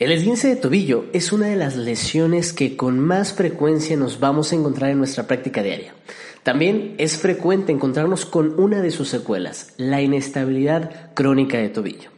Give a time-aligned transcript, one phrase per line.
[0.00, 4.50] El esguince de tobillo es una de las lesiones que con más frecuencia nos vamos
[4.50, 5.92] a encontrar en nuestra práctica diaria.
[6.42, 12.08] También es frecuente encontrarnos con una de sus secuelas, la inestabilidad crónica de tobillo.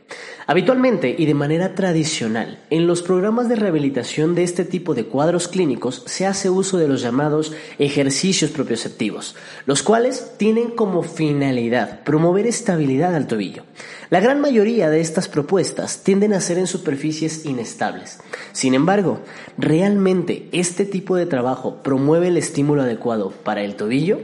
[0.47, 5.49] Habitualmente y de manera tradicional, en los programas de rehabilitación de este tipo de cuadros
[5.49, 9.35] clínicos se hace uso de los llamados ejercicios propioceptivos,
[9.67, 13.65] los cuales tienen como finalidad promover estabilidad al tobillo.
[14.13, 18.19] La gran mayoría de estas propuestas tienden a ser en superficies inestables.
[18.53, 19.21] Sin embargo,
[19.57, 24.21] ¿realmente este tipo de trabajo promueve el estímulo adecuado para el tobillo?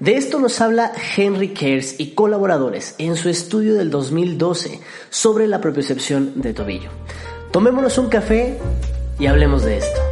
[0.00, 5.60] De esto nos habla Henry Kers y colaboradores en su estudio del 2012 sobre la
[5.60, 6.90] propiocepción de tobillo.
[7.52, 8.58] Tomémonos un café
[9.20, 10.03] y hablemos de esto.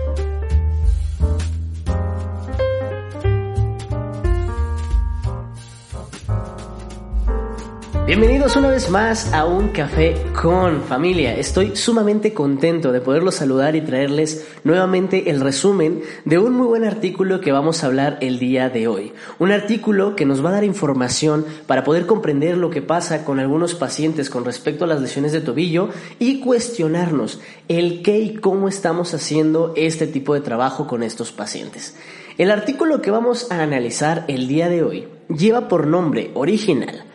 [8.15, 11.35] Bienvenidos una vez más a un café con familia.
[11.35, 16.85] Estoy sumamente contento de poderlos saludar y traerles nuevamente el resumen de un muy buen
[16.85, 19.15] artículo que vamos a hablar el día de hoy.
[19.39, 23.41] Un artículo que nos va a dar información para poder comprender lo que pasa con
[23.41, 25.89] algunos pacientes con respecto a las lesiones de tobillo
[26.19, 31.97] y cuestionarnos el qué y cómo estamos haciendo este tipo de trabajo con estos pacientes.
[32.37, 37.07] El artículo que vamos a analizar el día de hoy lleva por nombre original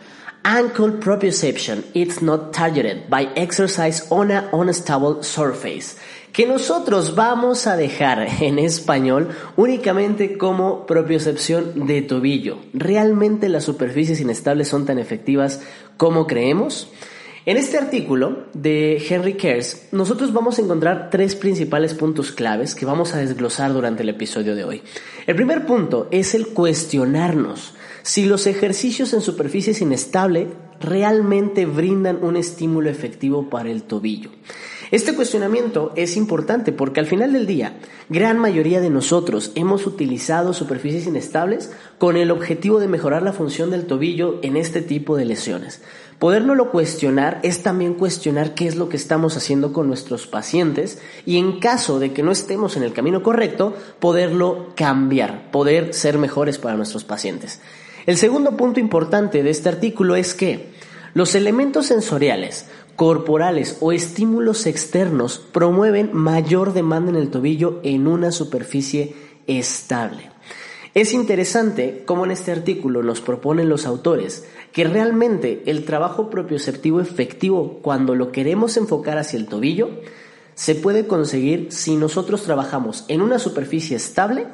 [0.44, 5.96] Ankle proprioception is not targeted by exercise on a unstable surface.
[6.32, 12.58] Que nosotros vamos a dejar en español únicamente como propiocepción de tobillo.
[12.72, 15.60] ¿Realmente las superficies inestables son tan efectivas
[15.96, 16.88] como creemos?
[17.44, 22.84] En este artículo de Henry Kers, nosotros vamos a encontrar tres principales puntos claves que
[22.84, 24.82] vamos a desglosar durante el episodio de hoy.
[25.26, 30.48] El primer punto es el cuestionarnos si los ejercicios en superficies inestable
[30.80, 34.30] realmente brindan un estímulo efectivo para el tobillo.
[34.90, 37.76] Este cuestionamiento es importante porque al final del día,
[38.08, 43.70] gran mayoría de nosotros hemos utilizado superficies inestables con el objetivo de mejorar la función
[43.70, 45.82] del tobillo en este tipo de lesiones.
[46.18, 51.36] Podérnoslo cuestionar es también cuestionar qué es lo que estamos haciendo con nuestros pacientes y
[51.36, 56.56] en caso de que no estemos en el camino correcto, poderlo cambiar, poder ser mejores
[56.56, 57.60] para nuestros pacientes.
[58.08, 60.70] El segundo punto importante de este artículo es que
[61.12, 62.64] los elementos sensoriales,
[62.96, 69.14] corporales o estímulos externos promueven mayor demanda en el tobillo en una superficie
[69.46, 70.30] estable.
[70.94, 77.02] Es interesante cómo en este artículo nos proponen los autores que realmente el trabajo propioceptivo
[77.02, 79.90] efectivo cuando lo queremos enfocar hacia el tobillo
[80.54, 84.46] se puede conseguir si nosotros trabajamos en una superficie estable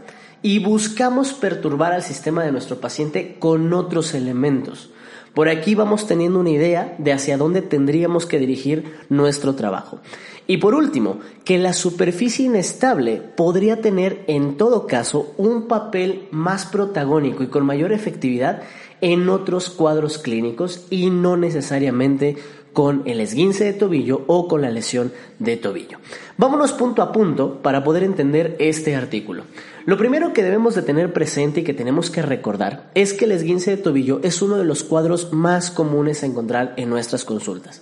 [0.45, 4.91] y buscamos perturbar al sistema de nuestro paciente con otros elementos.
[5.33, 10.01] Por aquí vamos teniendo una idea de hacia dónde tendríamos que dirigir nuestro trabajo.
[10.47, 16.67] Y por último, que la superficie inestable podría tener en todo caso un papel más
[16.67, 18.65] protagónico y con mayor efectividad
[19.01, 22.37] en otros cuadros clínicos y no necesariamente
[22.75, 25.99] con el esguince de tobillo o con la lesión de tobillo.
[26.37, 29.45] Vámonos punto a punto para poder entender este artículo.
[29.87, 33.33] Lo primero que debemos de tener presente y que tenemos que recordar es que el
[33.33, 37.81] esguince de tobillo es uno de los cuadros más comunes a encontrar en nuestras consultas.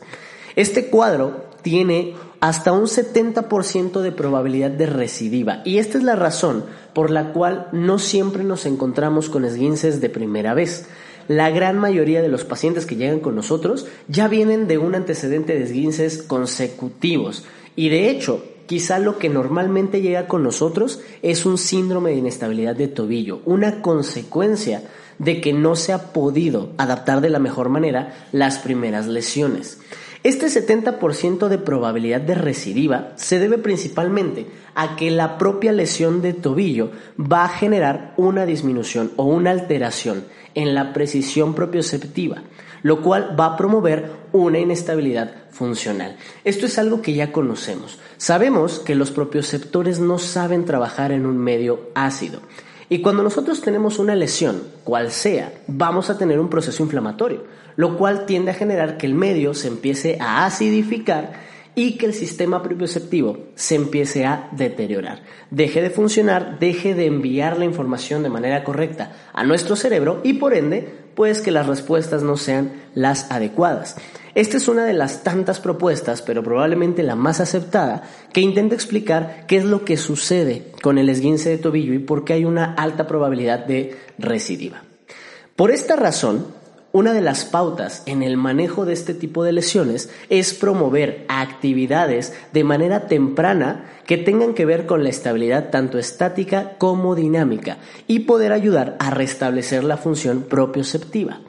[0.54, 6.64] Este cuadro tiene hasta un 70% de probabilidad de recidiva y esta es la razón
[6.92, 10.86] por la cual no siempre nos encontramos con esguinces de primera vez.
[11.28, 15.54] La gran mayoría de los pacientes que llegan con nosotros ya vienen de un antecedente
[15.54, 17.44] de esguinces consecutivos
[17.76, 22.76] y de hecho quizá lo que normalmente llega con nosotros es un síndrome de inestabilidad
[22.76, 24.82] de tobillo, una consecuencia
[25.18, 29.78] de que no se ha podido adaptar de la mejor manera las primeras lesiones.
[30.22, 36.32] Este 70% de probabilidad de recidiva se debe principalmente a que la propia lesión de
[36.32, 40.24] tobillo va a generar una disminución o una alteración
[40.54, 42.42] en la precisión propioceptiva
[42.82, 46.16] lo cual va a promover una inestabilidad funcional.
[46.44, 47.98] Esto es algo que ya conocemos.
[48.16, 52.40] Sabemos que los propioceptores no saben trabajar en un medio ácido.
[52.88, 57.44] Y cuando nosotros tenemos una lesión, cual sea, vamos a tener un proceso inflamatorio,
[57.76, 61.32] lo cual tiende a generar que el medio se empiece a acidificar
[61.74, 65.22] y que el sistema propioceptivo se empiece a deteriorar.
[65.50, 70.34] Deje de funcionar, deje de enviar la información de manera correcta a nuestro cerebro y
[70.34, 73.96] por ende pues que las respuestas no sean las adecuadas.
[74.34, 79.44] Esta es una de las tantas propuestas, pero probablemente la más aceptada, que intenta explicar
[79.46, 82.74] qué es lo que sucede con el esguince de tobillo y por qué hay una
[82.74, 84.82] alta probabilidad de recidiva.
[85.54, 86.46] Por esta razón,
[86.92, 92.34] una de las pautas en el manejo de este tipo de lesiones es promover actividades
[92.52, 98.20] de manera temprana que tengan que ver con la estabilidad tanto estática como dinámica y
[98.20, 101.40] poder ayudar a restablecer la función propioceptiva.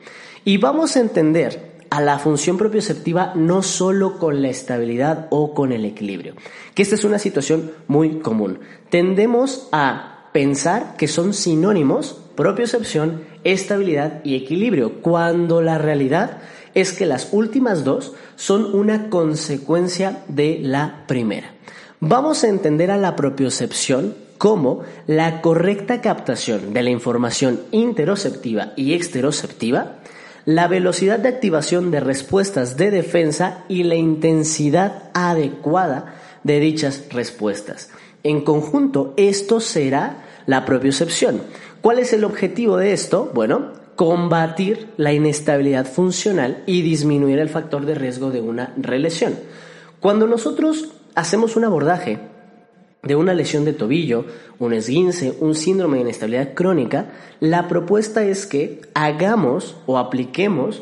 [0.46, 5.72] Y vamos a entender a la función propioceptiva no solo con la estabilidad o con
[5.72, 6.34] el equilibrio,
[6.74, 8.58] que esta es una situación muy común.
[8.90, 16.40] Tendemos a pensar que son sinónimos propiocepción, estabilidad y equilibrio, cuando la realidad
[16.74, 21.54] es que las últimas dos son una consecuencia de la primera.
[22.00, 28.94] Vamos a entender a la propiocepción como la correcta captación de la información interoceptiva y
[28.94, 30.00] exteroceptiva,
[30.46, 37.90] la velocidad de activación de respuestas de defensa y la intensidad adecuada de dichas respuestas.
[38.24, 41.42] En conjunto, esto será la propiocepción.
[41.82, 43.32] ¿Cuál es el objetivo de esto?
[43.34, 49.36] Bueno, combatir la inestabilidad funcional y disminuir el factor de riesgo de una relesión.
[50.00, 52.20] Cuando nosotros hacemos un abordaje
[53.04, 54.26] de una lesión de tobillo,
[54.60, 60.82] un esguince, un síndrome de inestabilidad crónica, la propuesta es que hagamos o apliquemos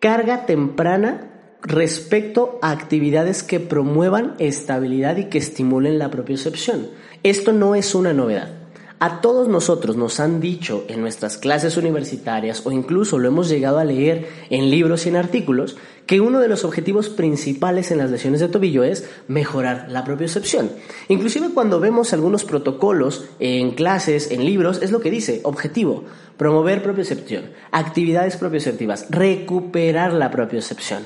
[0.00, 1.28] carga temprana
[1.62, 6.88] respecto a actividades que promuevan estabilidad y que estimulen la propiocepción.
[7.22, 8.61] Esto no es una novedad.
[9.04, 13.80] A todos nosotros nos han dicho en nuestras clases universitarias o incluso lo hemos llegado
[13.80, 15.76] a leer en libros y en artículos
[16.06, 20.70] que uno de los objetivos principales en las lesiones de tobillo es mejorar la propiocepción.
[21.08, 26.04] Inclusive cuando vemos algunos protocolos en clases, en libros, es lo que dice, objetivo,
[26.36, 31.02] promover propiocepción, actividades propioceptivas, recuperar la propiocepción.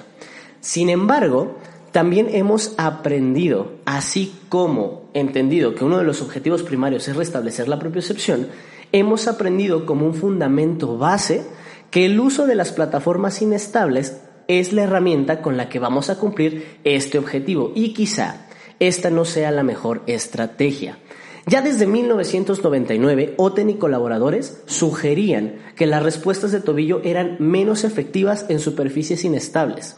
[0.61, 1.57] Sin embargo,
[1.97, 7.79] también hemos aprendido, así como entendido que uno de los objetivos primarios es restablecer la
[7.79, 8.49] propiocepción,
[8.93, 11.47] hemos aprendido como un fundamento base
[11.91, 16.19] que el uso de las plataformas inestables es la herramienta con la que vamos a
[16.19, 18.47] cumplir este objetivo y quizá
[18.79, 20.99] esta no sea la mejor estrategia.
[21.47, 28.45] Ya desde 1999, Oten y colaboradores sugerían que las respuestas de tobillo eran menos efectivas
[28.51, 29.97] en superficies inestables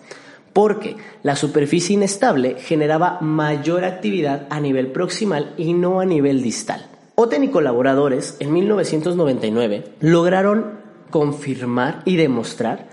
[0.58, 6.84] porque la superficie inestable generaba mayor actividad a nivel proximal y no a nivel distal.
[7.14, 12.88] Oten y colaboradores en 1999 lograron confirmar y demostrar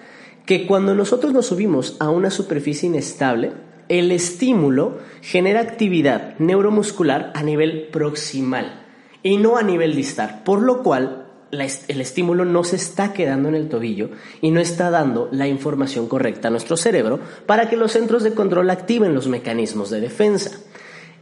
[0.46, 3.54] que cuando nosotros nos subimos a una superficie inestable,
[3.90, 8.86] el estímulo genera actividad neuromuscular a nivel proximal
[9.24, 13.56] y no a nivel distal, por lo cual el estímulo no se está quedando en
[13.56, 14.09] el tobillo
[14.42, 18.33] y no está dando la información correcta a nuestro cerebro para que los centros de
[18.33, 20.51] control activen los mecanismos de defensa.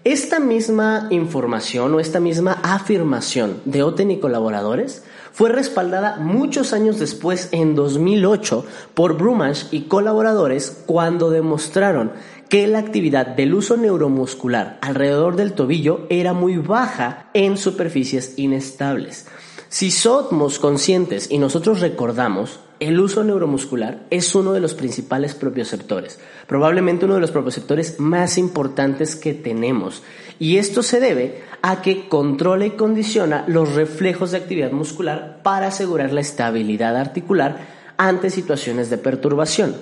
[0.03, 6.99] Esta misma información o esta misma afirmación de Oten y colaboradores fue respaldada muchos años
[6.99, 12.11] después, en 2008, por Brumash y colaboradores cuando demostraron
[12.49, 19.25] que la actividad del uso neuromuscular alrededor del tobillo era muy baja en superficies inestables.
[19.73, 26.19] Si somos conscientes y nosotros recordamos, el uso neuromuscular es uno de los principales propioceptores,
[26.45, 30.03] probablemente uno de los propioceptores más importantes que tenemos.
[30.37, 35.69] Y esto se debe a que controla y condiciona los reflejos de actividad muscular para
[35.69, 37.67] asegurar la estabilidad articular
[37.97, 39.75] ante situaciones de perturbación.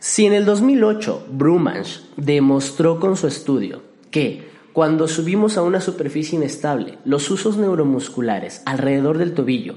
[0.00, 4.48] Si en el 2008 Brumansch demostró con su estudio que
[4.78, 9.74] cuando subimos a una superficie inestable, los usos neuromusculares alrededor del tobillo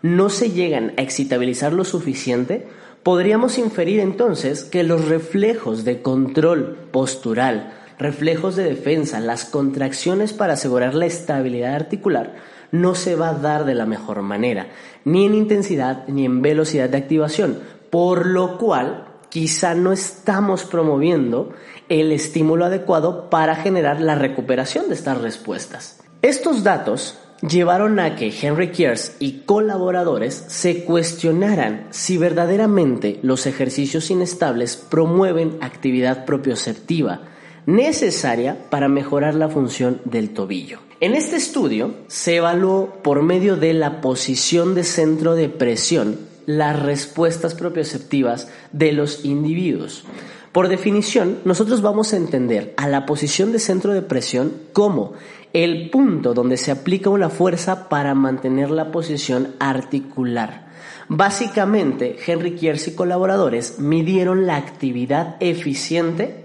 [0.00, 2.68] no se llegan a excitabilizar lo suficiente,
[3.02, 10.52] podríamos inferir entonces que los reflejos de control postural, reflejos de defensa, las contracciones para
[10.52, 12.36] asegurar la estabilidad articular,
[12.70, 14.68] no se va a dar de la mejor manera,
[15.04, 17.58] ni en intensidad ni en velocidad de activación,
[17.90, 21.54] por lo cual quizá no estamos promoviendo
[21.88, 26.00] el estímulo adecuado para generar la recuperación de estas respuestas.
[26.22, 34.10] Estos datos llevaron a que Henry Kiers y colaboradores se cuestionaran si verdaderamente los ejercicios
[34.10, 37.22] inestables promueven actividad propioceptiva
[37.66, 40.80] necesaria para mejorar la función del tobillo.
[41.00, 46.80] En este estudio se evaluó por medio de la posición de centro de presión las
[46.80, 50.04] respuestas propioceptivas de los individuos.
[50.54, 55.14] Por definición, nosotros vamos a entender a la posición de centro de presión como
[55.52, 60.68] el punto donde se aplica una fuerza para mantener la posición articular.
[61.08, 66.44] Básicamente, Henry Kiers y colaboradores midieron la actividad eficiente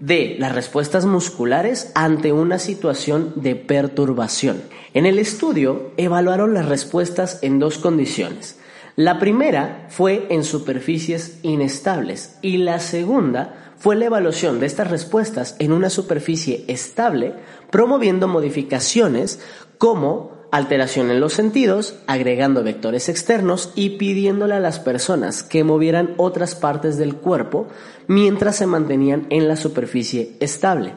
[0.00, 4.62] de las respuestas musculares ante una situación de perturbación.
[4.94, 8.56] En el estudio evaluaron las respuestas en dos condiciones
[9.00, 15.56] La primera fue en superficies inestables y la segunda fue la evaluación de estas respuestas
[15.58, 17.32] en una superficie estable,
[17.70, 19.40] promoviendo modificaciones
[19.78, 26.12] como alteración en los sentidos, agregando vectores externos y pidiéndole a las personas que movieran
[26.18, 27.68] otras partes del cuerpo
[28.06, 30.92] mientras se mantenían en la superficie estable.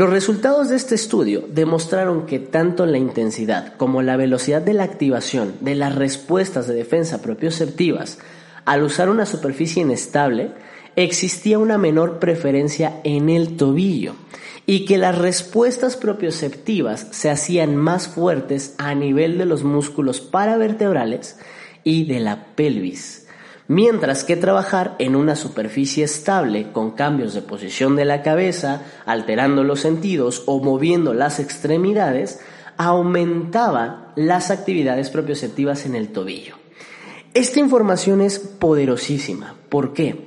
[0.00, 4.84] Los resultados de este estudio demostraron que tanto la intensidad como la velocidad de la
[4.84, 8.18] activación de las respuestas de defensa propioceptivas
[8.64, 10.52] al usar una superficie inestable
[10.96, 14.14] existía una menor preferencia en el tobillo
[14.64, 21.38] y que las respuestas propioceptivas se hacían más fuertes a nivel de los músculos paravertebrales
[21.84, 23.19] y de la pelvis
[23.70, 29.62] mientras que trabajar en una superficie estable con cambios de posición de la cabeza, alterando
[29.62, 32.40] los sentidos o moviendo las extremidades,
[32.76, 36.56] aumentaba las actividades propioceptivas en el tobillo.
[37.32, 39.54] Esta información es poderosísima.
[39.68, 40.26] ¿Por qué?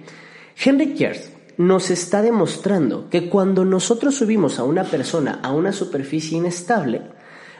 [0.55, 6.37] Henry Kers nos está demostrando que cuando nosotros subimos a una persona a una superficie
[6.37, 7.01] inestable,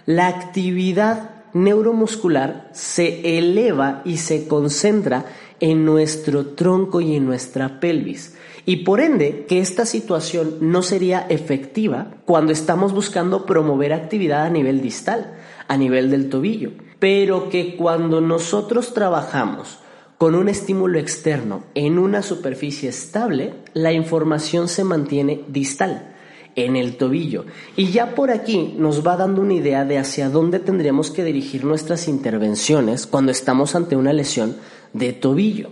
[0.05, 5.25] la actividad neuromuscular se eleva y se concentra
[5.63, 8.35] en nuestro tronco y en nuestra pelvis.
[8.65, 14.49] Y por ende, que esta situación no sería efectiva cuando estamos buscando promover actividad a
[14.49, 15.37] nivel distal,
[15.69, 16.71] a nivel del tobillo.
[16.99, 19.79] Pero que cuando nosotros trabajamos
[20.17, 26.12] con un estímulo externo en una superficie estable, la información se mantiene distal
[26.55, 27.45] en el tobillo.
[27.75, 31.65] Y ya por aquí nos va dando una idea de hacia dónde tendríamos que dirigir
[31.65, 34.55] nuestras intervenciones cuando estamos ante una lesión
[34.93, 35.69] de tobillo.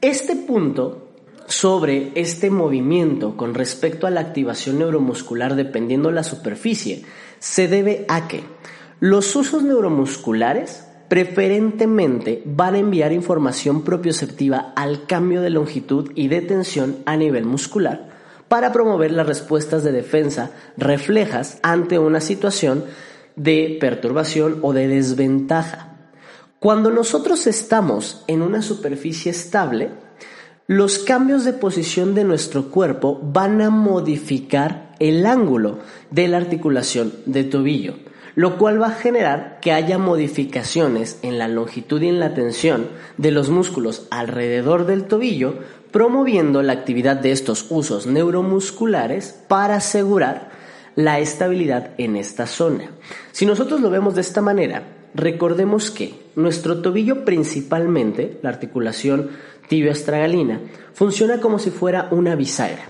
[0.00, 1.08] Este punto
[1.46, 7.02] sobre este movimiento con respecto a la activación neuromuscular dependiendo de la superficie
[7.40, 8.42] se debe a que
[9.00, 16.40] los usos neuromusculares preferentemente van a enviar información propioceptiva al cambio de longitud y de
[16.40, 18.11] tensión a nivel muscular
[18.52, 22.84] para promover las respuestas de defensa reflejas ante una situación
[23.34, 25.96] de perturbación o de desventaja.
[26.58, 29.88] Cuando nosotros estamos en una superficie estable,
[30.66, 35.78] los cambios de posición de nuestro cuerpo van a modificar el ángulo
[36.10, 37.94] de la articulación de tobillo,
[38.34, 42.88] lo cual va a generar que haya modificaciones en la longitud y en la tensión
[43.16, 45.54] de los músculos alrededor del tobillo,
[45.92, 50.50] promoviendo la actividad de estos usos neuromusculares para asegurar
[50.96, 52.90] la estabilidad en esta zona.
[53.30, 54.82] Si nosotros lo vemos de esta manera,
[55.14, 59.30] recordemos que nuestro tobillo principalmente, la articulación
[59.68, 60.60] tibio-astragalina,
[60.94, 62.88] funciona como si fuera una bisagra.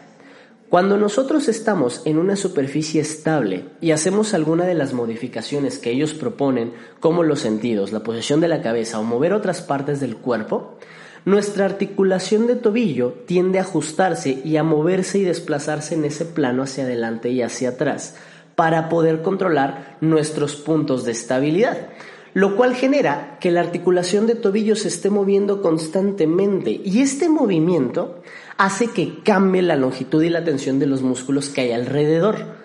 [0.69, 6.15] Cuando nosotros estamos en una superficie estable y hacemos alguna de las modificaciones que ellos
[6.15, 10.79] proponen, como los sentidos, la posición de la cabeza o mover otras partes del cuerpo,
[11.25, 16.62] nuestra articulación de tobillo tiende a ajustarse y a moverse y desplazarse en ese plano
[16.62, 18.17] hacia adelante y hacia atrás
[18.55, 21.88] para poder controlar nuestros puntos de estabilidad
[22.35, 26.81] lo cual genera que la articulación de tobillo se esté moviendo constantemente.
[26.83, 28.23] Y este movimiento
[28.57, 32.62] hace que cambie la longitud y la tensión de los músculos que hay alrededor,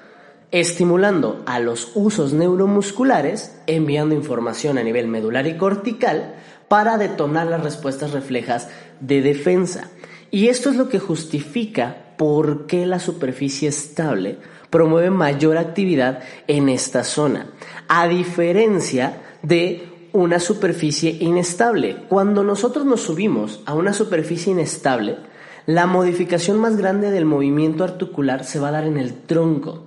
[0.52, 6.36] estimulando a los usos neuromusculares, enviando información a nivel medular y cortical
[6.68, 9.90] para detonar las respuestas reflejas de defensa.
[10.32, 14.38] Y esto es lo que justifica por qué la superficie estable
[14.70, 17.48] promueve mayor actividad en esta zona,
[17.88, 21.98] a diferencia de una superficie inestable.
[22.10, 25.18] Cuando nosotros nos subimos a una superficie inestable,
[25.66, 29.87] la modificación más grande del movimiento articular se va a dar en el tronco,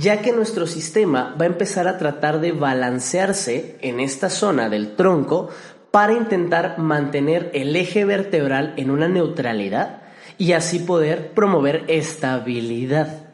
[0.00, 4.96] ya que nuestro sistema va a empezar a tratar de balancearse en esta zona del
[4.96, 5.50] tronco
[5.90, 10.02] para intentar mantener el eje vertebral en una neutralidad
[10.38, 13.28] y así poder promover estabilidad.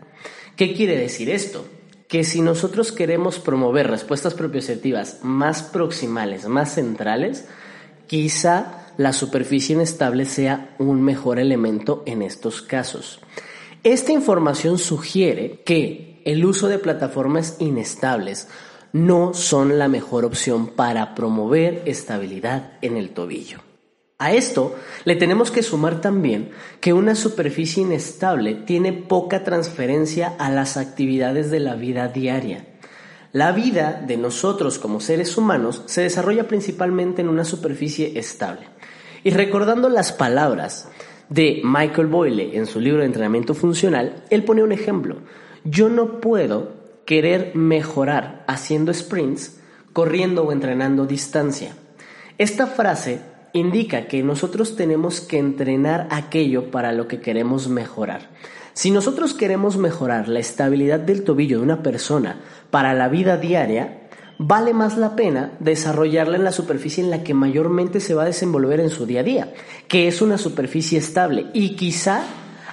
[0.57, 1.65] ¿Qué quiere decir esto?
[2.09, 7.47] que si nosotros queremos promover respuestas propioceptivas más proximales, más centrales,
[8.07, 13.19] quizá la superficie inestable sea un mejor elemento en estos casos.
[13.83, 18.49] Esta información sugiere que el uso de plataformas inestables
[18.93, 23.61] no son la mejor opción para promover estabilidad en el tobillo.
[24.19, 30.51] A esto le tenemos que sumar también que una superficie inestable tiene poca transferencia a
[30.51, 32.67] las actividades de la vida diaria.
[33.33, 38.67] La vida de nosotros como seres humanos se desarrolla principalmente en una superficie estable.
[39.23, 40.89] Y recordando las palabras
[41.29, 45.19] de Michael Boyle en su libro de entrenamiento funcional, él pone un ejemplo.
[45.69, 46.75] Yo no puedo
[47.07, 49.59] querer mejorar haciendo sprints,
[49.93, 51.75] corriendo o entrenando distancia.
[52.39, 53.21] Esta frase
[53.53, 58.31] indica que nosotros tenemos que entrenar aquello para lo que queremos mejorar.
[58.75, 64.09] Si nosotros queremos mejorar la estabilidad del tobillo de una persona para la vida diaria,
[64.39, 68.27] vale más la pena desarrollarla en la superficie en la que mayormente se va a
[68.27, 69.55] desenvolver en su día a día,
[69.89, 72.23] que es una superficie estable y quizá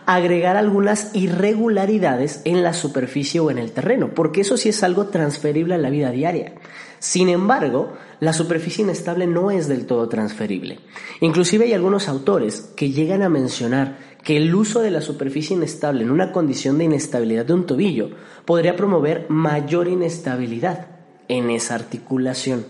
[0.05, 5.07] agregar algunas irregularidades en la superficie o en el terreno, porque eso sí es algo
[5.07, 6.53] transferible a la vida diaria.
[6.99, 10.79] Sin embargo, la superficie inestable no es del todo transferible.
[11.19, 16.03] Inclusive hay algunos autores que llegan a mencionar que el uso de la superficie inestable
[16.03, 18.11] en una condición de inestabilidad de un tobillo
[18.45, 20.87] podría promover mayor inestabilidad
[21.27, 22.65] en esa articulación.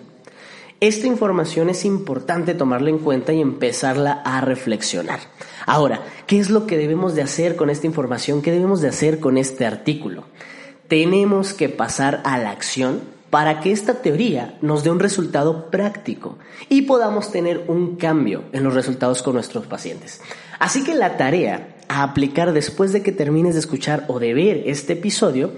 [0.84, 5.22] Esta información es importante tomarla en cuenta y empezarla a reflexionar.
[5.66, 8.42] Ahora, ¿qué es lo que debemos de hacer con esta información?
[8.42, 10.26] ¿Qué debemos de hacer con este artículo?
[10.90, 13.00] Tenemos que pasar a la acción
[13.30, 16.38] para que esta teoría nos dé un resultado práctico
[16.68, 20.20] y podamos tener un cambio en los resultados con nuestros pacientes.
[20.60, 24.64] Así que la tarea a aplicar después de que termines de escuchar o de ver
[24.66, 25.52] este episodio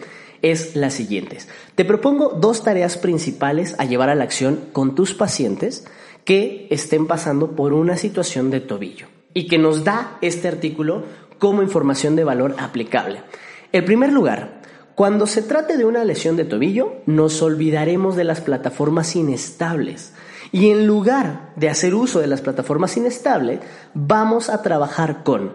[0.46, 1.40] es la siguiente.
[1.74, 5.88] Te propongo dos tareas principales a llevar a la acción con tus pacientes
[6.24, 11.04] que estén pasando por una situación de tobillo y que nos da este artículo
[11.40, 13.24] como información de valor aplicable.
[13.72, 14.62] En primer lugar,
[14.94, 20.14] cuando se trate de una lesión de tobillo, nos olvidaremos de las plataformas inestables.
[20.52, 23.62] Y en lugar de hacer uso de las plataformas inestables,
[23.96, 25.54] vamos a trabajar con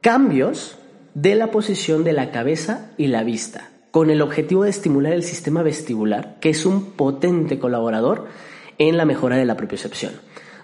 [0.00, 0.78] cambios
[1.12, 5.22] de la posición de la cabeza y la vista con el objetivo de estimular el
[5.22, 8.26] sistema vestibular, que es un potente colaborador
[8.76, 10.12] en la mejora de la propiocepción.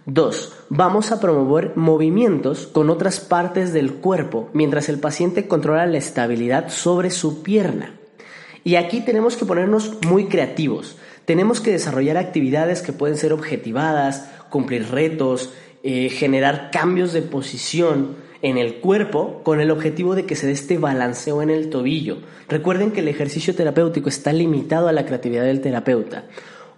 [0.04, 5.96] Dos, vamos a promover movimientos con otras partes del cuerpo mientras el paciente controla la
[5.96, 7.94] estabilidad sobre su pierna.
[8.64, 10.98] Y aquí tenemos que ponernos muy creativos.
[11.24, 18.14] Tenemos que desarrollar actividades que pueden ser objetivadas, cumplir retos, eh, generar cambios de posición,
[18.42, 22.18] en el cuerpo con el objetivo de que se dé este balanceo en el tobillo.
[22.49, 26.25] Recuerden que el ejercicio terapéutico está limitado a la creatividad del terapeuta.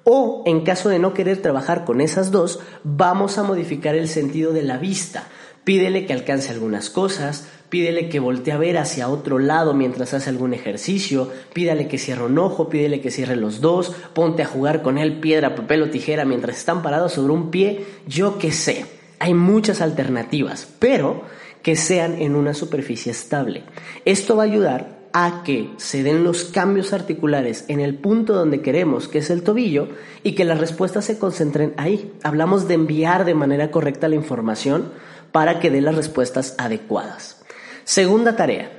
[0.04, 4.52] O, en caso de no querer trabajar con esas dos, vamos a modificar el sentido
[4.52, 5.28] de la vista.
[5.64, 10.28] Pídele que alcance algunas cosas, pídele que voltee a ver hacia otro lado mientras hace
[10.28, 14.82] algún ejercicio, pídale que cierre un ojo, pídele que cierre los dos, ponte a jugar
[14.82, 18.84] con él piedra, papel o tijera mientras están parados sobre un pie, yo qué sé.
[19.20, 21.22] Hay muchas alternativas, pero
[21.64, 23.64] que sean en una superficie estable.
[24.04, 28.60] Esto va a ayudar a que se den los cambios articulares en el punto donde
[28.60, 29.88] queremos, que es el tobillo,
[30.22, 32.12] y que las respuestas se concentren ahí.
[32.22, 34.92] Hablamos de enviar de manera correcta la información
[35.32, 37.42] para que dé las respuestas adecuadas.
[37.84, 38.70] Segunda tarea,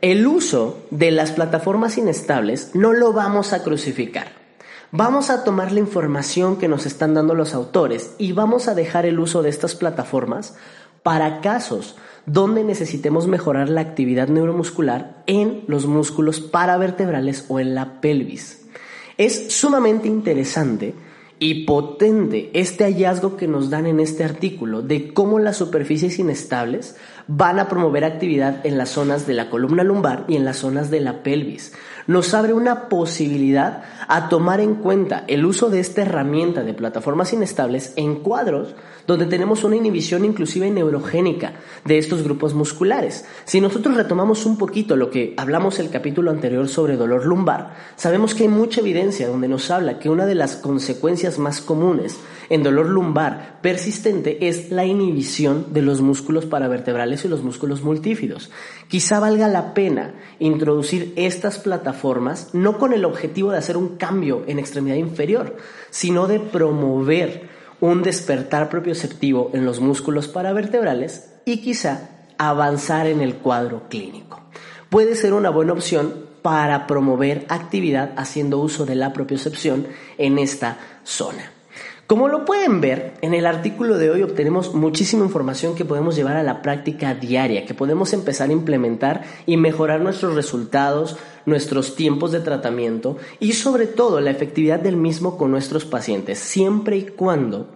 [0.00, 4.40] el uso de las plataformas inestables no lo vamos a crucificar.
[4.92, 9.06] Vamos a tomar la información que nos están dando los autores y vamos a dejar
[9.06, 10.54] el uso de estas plataformas
[11.02, 18.00] para casos donde necesitemos mejorar la actividad neuromuscular en los músculos paravertebrales o en la
[18.00, 18.66] pelvis.
[19.16, 20.94] Es sumamente interesante
[21.38, 26.96] y potente este hallazgo que nos dan en este artículo de cómo las superficies inestables
[27.32, 30.90] van a promover actividad en las zonas de la columna lumbar y en las zonas
[30.90, 31.72] de la pelvis,
[32.08, 37.32] nos abre una posibilidad a tomar en cuenta el uso de esta herramienta de plataformas
[37.32, 38.74] inestables en cuadros
[39.06, 41.52] donde tenemos una inhibición inclusive neurogénica
[41.84, 43.24] de estos grupos musculares.
[43.44, 48.34] Si nosotros retomamos un poquito lo que hablamos el capítulo anterior sobre dolor lumbar, sabemos
[48.34, 52.18] que hay mucha evidencia donde nos habla que una de las consecuencias más comunes
[52.50, 58.50] en dolor lumbar persistente es la inhibición de los músculos paravertebrales y los músculos multífidos.
[58.88, 64.42] Quizá valga la pena introducir estas plataformas no con el objetivo de hacer un cambio
[64.48, 65.56] en extremidad inferior,
[65.90, 67.48] sino de promover
[67.80, 74.42] un despertar propioceptivo en los músculos paravertebrales y quizá avanzar en el cuadro clínico.
[74.90, 79.86] Puede ser una buena opción para promover actividad haciendo uso de la propiocepción
[80.18, 81.52] en esta zona.
[82.10, 86.36] Como lo pueden ver, en el artículo de hoy obtenemos muchísima información que podemos llevar
[86.36, 92.32] a la práctica diaria, que podemos empezar a implementar y mejorar nuestros resultados, nuestros tiempos
[92.32, 97.68] de tratamiento y sobre todo la efectividad del mismo con nuestros pacientes, siempre y cuando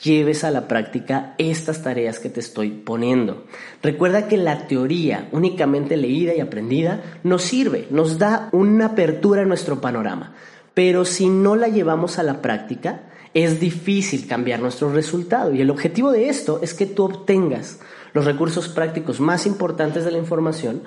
[0.00, 3.42] lleves a la práctica estas tareas que te estoy poniendo.
[3.82, 9.46] Recuerda que la teoría únicamente leída y aprendida nos sirve, nos da una apertura a
[9.46, 10.32] nuestro panorama,
[10.74, 15.70] pero si no la llevamos a la práctica, es difícil cambiar nuestro resultado y el
[15.70, 17.80] objetivo de esto es que tú obtengas
[18.12, 20.82] los recursos prácticos más importantes de la información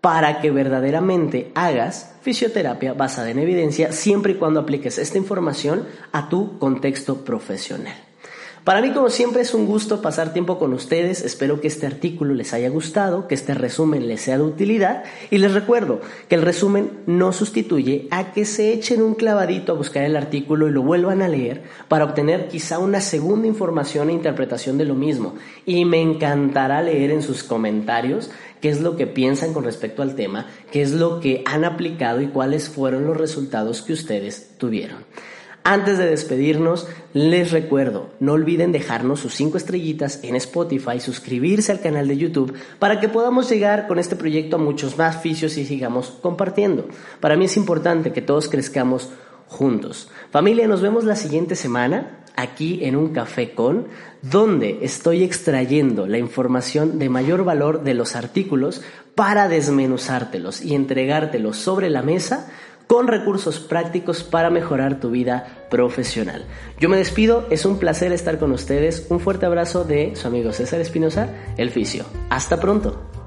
[0.00, 6.28] para que verdaderamente hagas fisioterapia basada en evidencia siempre y cuando apliques esta información a
[6.28, 8.11] tu contexto profesional.
[8.64, 11.22] Para mí, como siempre, es un gusto pasar tiempo con ustedes.
[11.22, 15.02] Espero que este artículo les haya gustado, que este resumen les sea de utilidad.
[15.32, 19.76] Y les recuerdo que el resumen no sustituye a que se echen un clavadito a
[19.76, 24.12] buscar el artículo y lo vuelvan a leer para obtener quizá una segunda información e
[24.12, 25.34] interpretación de lo mismo.
[25.66, 30.14] Y me encantará leer en sus comentarios qué es lo que piensan con respecto al
[30.14, 34.98] tema, qué es lo que han aplicado y cuáles fueron los resultados que ustedes tuvieron.
[35.64, 41.80] Antes de despedirnos, les recuerdo, no olviden dejarnos sus cinco estrellitas en Spotify, suscribirse al
[41.80, 45.64] canal de YouTube para que podamos llegar con este proyecto a muchos más oficios y
[45.64, 46.88] sigamos compartiendo.
[47.20, 49.10] Para mí es importante que todos crezcamos
[49.46, 50.08] juntos.
[50.30, 53.86] Familia, nos vemos la siguiente semana aquí en un café con,
[54.22, 58.82] donde estoy extrayendo la información de mayor valor de los artículos
[59.14, 62.50] para desmenuzártelos y entregártelos sobre la mesa
[62.92, 66.44] con recursos prácticos para mejorar tu vida profesional.
[66.78, 69.06] Yo me despido, es un placer estar con ustedes.
[69.08, 72.04] Un fuerte abrazo de su amigo César Espinosa, El Fisio.
[72.28, 73.21] Hasta pronto.